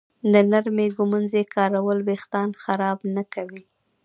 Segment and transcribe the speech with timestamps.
[0.31, 3.63] د نرمې ږمنځې کارول وېښتان خراب نه کوي.